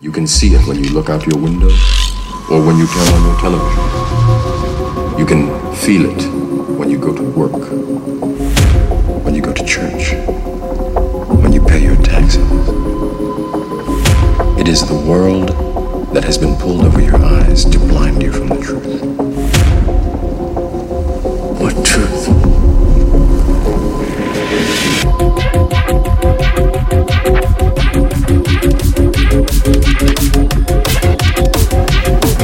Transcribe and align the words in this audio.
You 0.00 0.12
can 0.12 0.28
see 0.28 0.54
it 0.54 0.64
when 0.68 0.84
you 0.84 0.90
look 0.90 1.08
out 1.08 1.26
your 1.26 1.42
window 1.42 1.66
or 2.52 2.64
when 2.64 2.78
you 2.78 2.86
turn 2.86 3.08
on 3.14 3.24
your 3.26 3.36
television. 3.40 5.18
You 5.18 5.26
can 5.26 5.74
feel 5.74 6.06
it 6.06 6.22
when 6.78 6.88
you 6.88 6.98
go 6.98 7.12
to 7.12 7.22
work, 7.32 7.50
when 9.24 9.34
you 9.34 9.42
go 9.42 9.52
to 9.52 9.64
church, 9.66 10.12
when 11.42 11.52
you 11.52 11.60
pay 11.60 11.82
your 11.82 11.96
taxes. 11.96 12.48
It 14.56 14.68
is 14.68 14.86
the 14.86 14.94
world 14.94 15.48
that 16.14 16.22
has 16.22 16.38
been 16.38 16.54
pulled 16.58 16.84
over 16.84 17.00
your 17.00 17.16
eyes 17.16 17.64
to 17.64 17.78
blind 17.80 18.22
you 18.22 18.30
from 18.30 18.50
the 18.50 18.60
truth. 18.62 19.02
What 21.60 21.84
truth? 21.84 22.28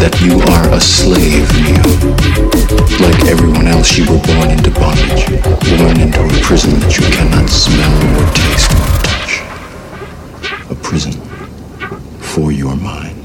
That 0.00 0.14
you 0.20 0.40
are 0.52 0.68
a 0.72 0.80
slave, 0.80 1.48
Neo. 1.64 1.82
Like 3.00 3.24
everyone 3.26 3.66
else, 3.66 3.96
you 3.96 4.04
were 4.04 4.20
born 4.22 4.50
into 4.50 4.70
bondage, 4.70 5.26
born 5.78 6.00
into 6.00 6.20
a 6.22 6.40
prison 6.42 6.78
that 6.80 6.96
you 6.98 7.04
cannot 7.10 7.48
smell 7.48 7.94
or 8.20 8.26
taste 8.34 8.72
or 8.72 8.86
touch. 9.02 9.42
A 10.70 10.74
prison 10.74 11.12
for 12.20 12.52
your 12.52 12.76
mind. 12.76 13.23